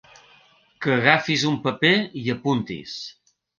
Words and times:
Que 0.85 0.91
agafis 0.95 1.45
un 1.51 1.59
paper 1.69 1.93
i 2.25 2.25
apuntis. 2.37 2.99